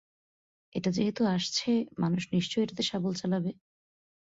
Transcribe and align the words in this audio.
এটা 0.75 0.89
যেহেতু 0.97 1.21
আসছে, 1.35 1.69
মানুষ 1.99 2.23
নিশ্চয়ই 2.35 2.63
এটাতে 2.65 2.83
শাবল 2.89 3.13
চালাবে! 3.15 3.51